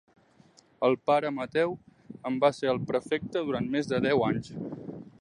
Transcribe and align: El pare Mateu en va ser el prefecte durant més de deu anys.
El 0.87 0.97
pare 1.09 1.31
Mateu 1.35 1.77
en 2.31 2.41
va 2.47 2.53
ser 2.63 2.73
el 2.75 2.83
prefecte 2.93 3.47
durant 3.51 3.73
més 3.77 3.93
de 3.95 4.05
deu 4.11 4.29
anys. 4.33 4.55